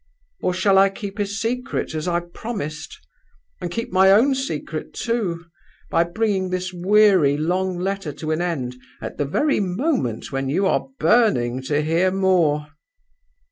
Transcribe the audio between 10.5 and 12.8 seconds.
are burning to hear more!